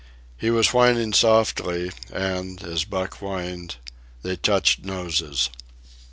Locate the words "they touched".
4.23-4.83